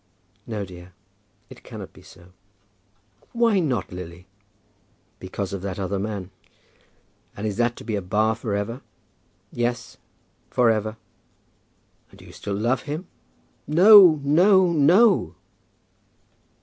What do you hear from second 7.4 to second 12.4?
is that to be a bar for ever?" "Yes; for ever." "Do you